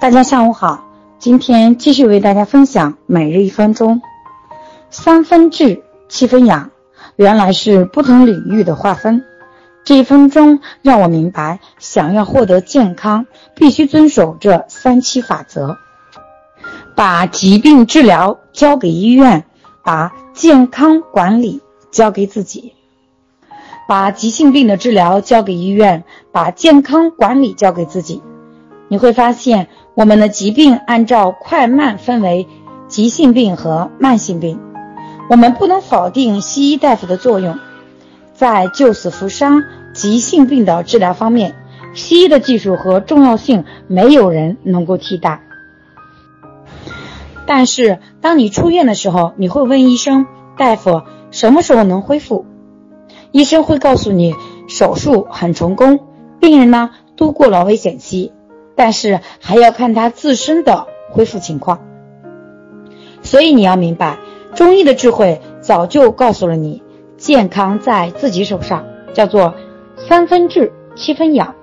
[0.00, 0.84] 大家下午好，
[1.18, 4.00] 今天继续为大家分享每日一分钟。
[4.90, 6.70] 三分治，七分养，
[7.16, 9.24] 原来是不同领域的划分。
[9.82, 13.26] 这一分钟让我明白，想要获得健康，
[13.56, 15.76] 必须遵守这三七法则：
[16.94, 19.44] 把疾病治疗交给医院，
[19.82, 21.60] 把健康管理
[21.90, 22.72] 交给自己。
[23.88, 28.22] 把急性病的治疗交给医院，把健康管理交给自己。
[28.88, 32.48] 你会发现，我们的疾病按照快慢分为
[32.88, 34.58] 急性病和慢性病。
[35.30, 37.58] 我们不能否定西医大夫的作用，
[38.32, 39.62] 在救死扶伤
[39.92, 41.54] 急性病的治疗方面，
[41.94, 45.42] 西医的技术和重要性没有人能够替代。
[47.46, 50.26] 但是，当你出院的时候，你会问医生
[50.56, 52.46] ：“大夫，什么时候能恢复？”
[53.32, 54.34] 医生会告诉你，
[54.66, 56.00] 手术很成功，
[56.40, 58.32] 病人呢度过了危险期，
[58.78, 61.80] 但是还要看他自身的恢复情况。
[63.22, 64.18] 所以你要明白，
[64.54, 66.84] 中医的智慧早就告诉了你，
[67.16, 69.54] 健康在自己手上，叫做
[69.96, 71.56] 三分治七分养，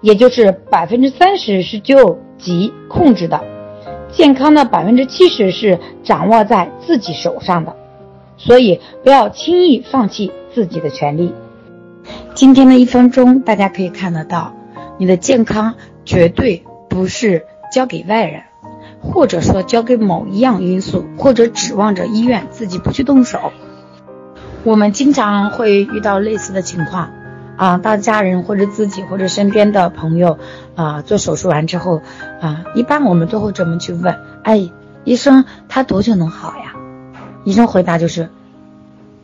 [0.00, 3.40] 也就是百分之三十是救急控制的，
[4.10, 7.76] 健康的百分之七十是掌握在自己手上的。
[8.36, 11.32] 所以不要轻易放弃自己的权利。
[12.34, 14.52] 今天的一分钟，大家可以看得到，
[14.98, 15.74] 你的健康
[16.06, 18.44] 绝对不是交给外人，
[19.02, 23.52] 或者说交给某一样因素，或者指望着医院自己不去动手。
[24.64, 27.10] 我们经常会遇到类似的情况，
[27.56, 30.38] 啊，当家人或者自己或者身边的朋友
[30.74, 32.00] 啊做手术完之后，
[32.40, 34.70] 啊，一般我们都会这么去问：哎，
[35.04, 36.74] 医生，他多久能好呀？
[37.44, 38.28] 医生回答就是，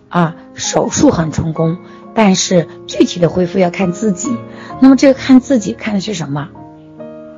[0.09, 1.79] 啊，手术很成功，
[2.15, 4.37] 但是具体的恢复要看自己。
[4.81, 6.49] 那么这个看自己看的是什么？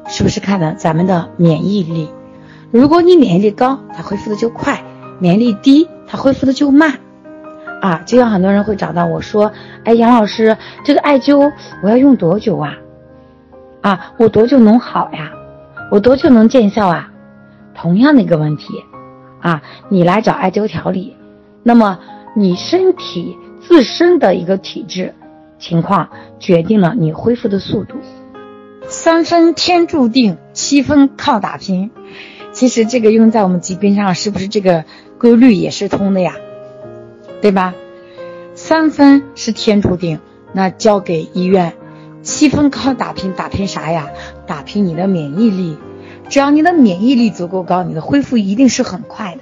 [0.06, 2.08] 是不是看的咱们的免疫力？
[2.70, 4.76] 如果你免疫力高，它恢复的就快；
[5.18, 6.98] 免疫力低，它恢复的就慢。
[7.80, 9.52] 啊，就像很多人会找到我说，
[9.84, 11.52] 哎，杨老师，这个艾灸
[11.82, 12.74] 我要用多久啊？
[13.82, 15.32] 啊，我多久能好呀？
[15.90, 17.10] 我多久能见效啊？
[17.74, 18.84] 同样的一个问题。
[19.40, 21.14] 啊，你来找艾灸调理，
[21.62, 21.98] 那么
[22.34, 25.14] 你身体自身的一个体质
[25.58, 26.08] 情况
[26.38, 27.96] 决定了你恢复的速度。
[28.94, 31.90] 三分天注定，七分靠打拼。
[32.52, 34.84] 其实这个用在我们疾病上，是不是这个
[35.18, 36.36] 规律也是通的呀？
[37.42, 37.74] 对吧？
[38.54, 40.20] 三分是天注定，
[40.52, 41.72] 那交给医院；
[42.22, 44.10] 七分靠打拼，打拼啥呀？
[44.46, 45.76] 打拼你的免疫力。
[46.28, 49.40] 只要你的免疫力足够高，你的恢复一定是很快的。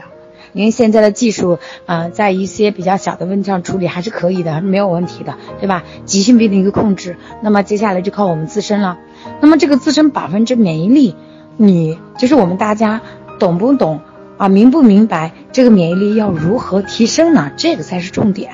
[0.55, 5.83] 因为现在的技术，啊，在一些比较小的问题上处理还是可以的，没有问题的，对吧？
[6.07, 8.99] 急性病的一个控制，那么接下来就靠我们自身了。
[9.41, 11.15] 那么这个自身百分之免疫力，
[11.57, 13.01] 你就是我们大家
[13.39, 14.01] 懂不懂
[14.39, 14.49] 啊？
[14.49, 17.51] 明不明白这个免疫力要如何提升呢？
[17.57, 18.53] 这个才是重点。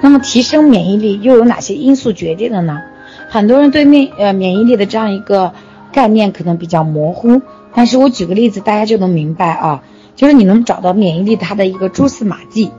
[0.00, 2.80] 那么提升免疫力又有哪些因素决定的呢？
[3.28, 5.52] 很多人对免呃免疫力的这样一个。
[5.90, 7.40] 概念可能比较模糊，
[7.72, 9.82] 但是我举个例子，大家就能明白啊，
[10.16, 12.70] 就是你能找到免疫力它的一个蛛丝马迹。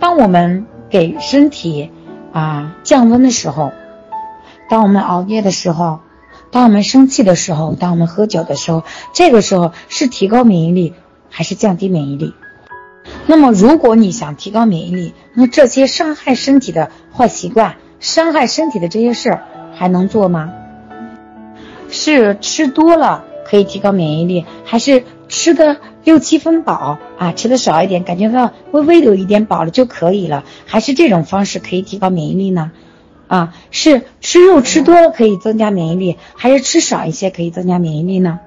[0.00, 1.90] 当我们给身体
[2.32, 3.70] 啊降温的时候，
[4.68, 6.00] 当我们熬夜的时候，
[6.50, 10.94] 当我们生气的时候，当我们喝酒的时候，这个时候是提高免疫力
[11.30, 12.34] 还是降低免疫力？
[13.26, 20.52] 那么如果你想提高免疫力，那这些伤害身体的坏习惯、伤害身体的这些事儿还能做吗？
[21.90, 27.32] 是吃多了可以提高免疫力，还是吃的六七分饱啊？
[27.32, 32.72] 吃的少一点，感觉到微微的有一点饱了就可以了，还是这种方式可以提高免疫力呢？
[33.28, 38.40] 啊，是吃肉吃多了可以增加免疫力，还是吃少一些可以增加免疫力呢？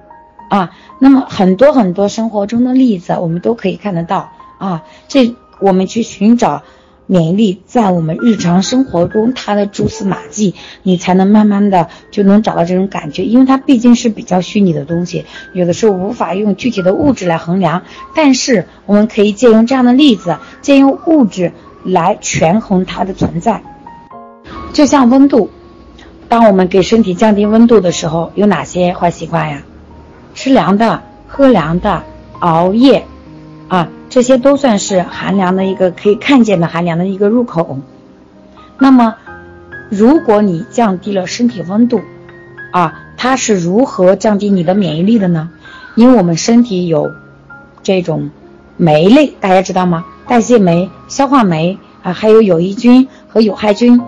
[0.50, 6.62] 啊，那么很多很多生活中的例子我们都可以看得到啊，这我们去寻找。
[7.04, 17.82] 免疫力在我们日常生活中，它的蛛丝马迹，你才能慢慢的就能找到这种感觉，因为它毕竟是比较虚拟的东西，有的时候无法用具体的物质来衡量。
[18.14, 21.52] 但是我们可以借用这样的例子，借用物质
[21.84, 23.62] 来权衡它的存在。
[24.72, 25.50] 就像温度，
[26.28, 29.62] 当我们给身体降低温度的时候，有哪些坏习惯呀？
[30.34, 32.02] 吃凉的，喝凉的，
[32.40, 33.04] 熬夜，
[33.68, 33.88] 啊。
[34.08, 37.78] 这些都算是寒凉的一个可以看见的寒凉的一个入口。
[38.78, 39.14] 那么，
[39.88, 42.02] 如果你降低了身体温度，
[42.72, 45.50] 啊，它是如何降低你的免疫力的呢？
[45.94, 47.10] 因为我们身体有
[47.82, 48.30] 这种
[48.76, 50.04] 酶类，大家知道吗？
[50.26, 54.00] 代谢酶、消化酶啊，还有有益菌和有害菌。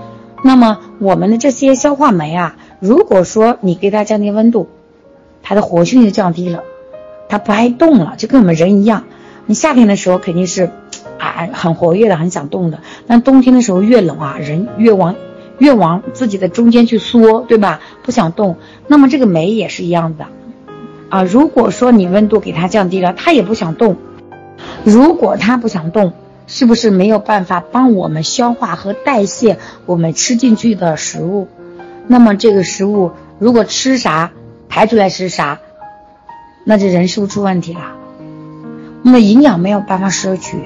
[0.46, 4.69] 那么我们的这些消化酶啊，如果说你给它降低温度，
[5.43, 6.62] 它的活性就降低了，
[7.31, 9.05] 它不爱动了，就跟我们人一样。
[9.46, 10.69] 你夏天的时候肯定是
[11.19, 15.17] 啊很活跃的，很想动的，但冬天的时候越冷啊，人越往
[15.56, 17.81] 越往自己的中间去缩，对吧？
[18.02, 18.58] 不想动。
[18.87, 20.26] 那么这个酶也是一样的
[21.08, 21.23] 啊。
[21.23, 23.97] 如果说你温度给它降低了，它也不想动。
[24.85, 26.12] 如果它不想动，
[26.46, 31.49] 是不是没有办法帮我们消化和代谢我们吃进去的食物？
[32.06, 34.32] 那么这个食物如果吃啥
[34.69, 35.58] 排出来是啥，
[36.64, 37.81] 那这人是不是出问题了？
[39.02, 40.58] 那么营养没有办法摄取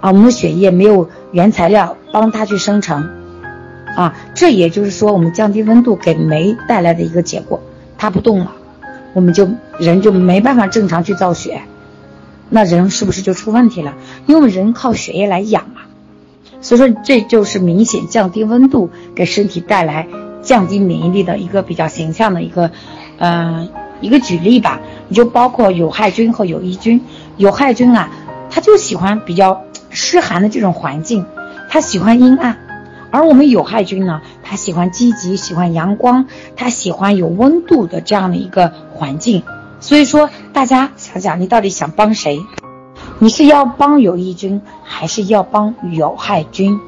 [0.00, 3.08] 啊，我们的血液没有原材料帮它去生成
[3.96, 7.60] 啊，这也就是说我们降低温度给酶带来的一个结果，
[7.98, 8.52] 它不动了，
[9.14, 9.48] 我们就
[9.78, 11.62] 人就没办法正常去造血。
[12.50, 13.94] 那人是不是就出问题了？
[14.26, 15.82] 因为人靠血液来养嘛，
[16.60, 20.06] 所以说这就是明显降低温度给身体带来
[20.42, 22.70] 降低免疫力的一个比较形象的一个，
[23.18, 23.68] 嗯，
[24.00, 24.80] 一个举例吧。
[25.08, 27.00] 你就包括有害菌和有益菌，
[27.36, 28.10] 有害菌啊，
[28.50, 31.26] 它就喜欢比较湿寒的这种环境，
[31.68, 32.54] 它喜欢阴暗；
[33.10, 36.26] 而我们有害菌呢，它喜欢积极，喜欢阳光，
[36.56, 39.42] 它喜欢有温度的这样的一个环境。
[39.80, 42.44] 所以说，大家想想，你到底想帮谁？
[43.20, 46.80] 你是要帮有益菌，还是要帮有害菌？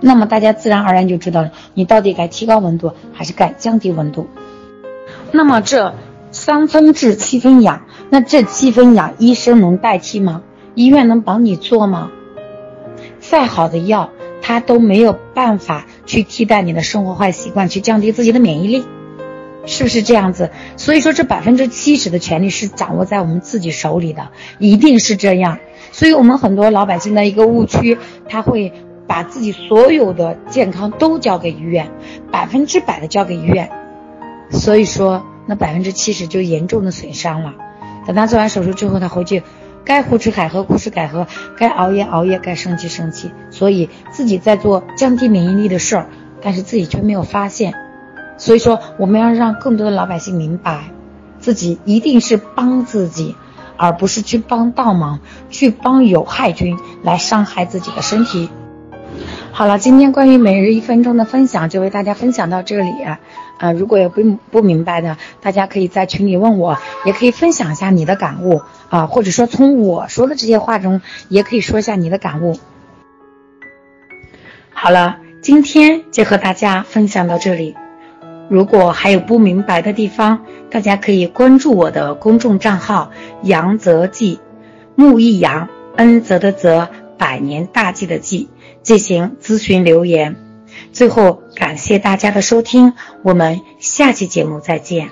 [0.00, 4.28] 那么大家自然而然就知道了，你到底该提高温度，还是该降低温度？
[5.30, 5.94] 那么这
[6.32, 10.42] 三分治，七分养，那这七分养，医生能代替吗？
[10.74, 12.10] 医院能帮你做吗？
[13.20, 14.10] 再好的药，
[14.42, 18.84] 它都没有办法去替代你的生活坏习惯，去降低自己的免疫力。
[19.66, 20.50] 是不是这样子？
[20.76, 25.58] 所以说，这百分之七十的权利是掌握在我们自己手里的，一定是这样。
[25.92, 27.98] 所以我们很多老百姓的一个误区，
[28.28, 28.72] 他会
[29.06, 31.90] 把自己所有的健康都交给医院，
[32.30, 33.70] 百分之百的交给医院。
[34.50, 37.54] 所以说，那百分之七十就严重的损伤了。
[38.06, 39.42] 等他做完手术之后，他回去
[39.84, 41.26] 该胡吃海喝胡吃海喝，
[41.56, 43.32] 该熬夜熬夜，该生气生气。
[43.50, 46.06] 所以自己在做降低免疫力的事儿，
[46.40, 47.74] 但是自己却没有发现。
[48.38, 50.90] 所以说，我们要让更多的老百姓明白，
[51.38, 53.34] 自己一定是帮自己，
[53.76, 58.50] 而不是去帮倒忙，去帮有害菌来伤害自己的身体。
[59.52, 62.90] 好了，今天关于每日一分钟的分享就为大家分享到这里。
[63.58, 68.60] 啊，如果有不不明白的，大家可以在群里问我，也可以分享一下你的感悟
[68.90, 71.00] 啊，或者说从我说的这些话中，
[71.30, 72.58] 也可以说一下你的感悟。
[74.74, 77.74] 好了，今天就和大家分享到这里。
[78.48, 83.10] 如果还有不明白的地方，大家可以关注我的公众账号
[83.42, 84.40] “杨泽记”，
[84.94, 86.88] 木易杨，恩泽的泽，
[87.18, 88.48] 百年大计的计，
[88.82, 90.36] 进行咨询留言。
[90.92, 95.10] 最后，感谢大家的收听，我们下期节目再见。